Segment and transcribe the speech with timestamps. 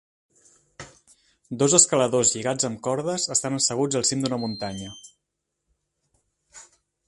[1.63, 4.99] Dos escaladors lligats amb cordes estan asseguts al cim d'una muntanya